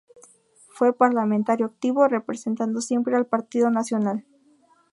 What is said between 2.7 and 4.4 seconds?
siempre al Partido Nacional.